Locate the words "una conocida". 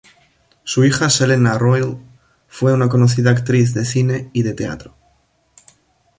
2.73-3.29